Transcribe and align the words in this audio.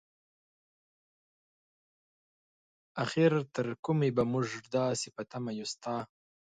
اخر 3.03 3.31
تر 3.55 3.67
کومې 3.85 4.09
به 4.15 4.23
مونږ 4.31 4.49
داسې 4.75 5.07
په 5.15 5.21
تمه 5.31 5.51
يو 5.59 5.65
ستا؟ 5.73 5.95